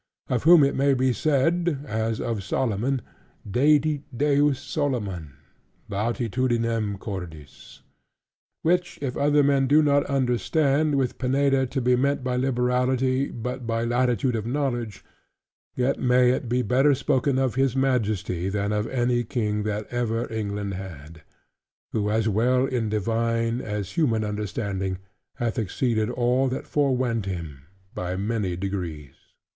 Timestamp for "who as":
21.91-22.27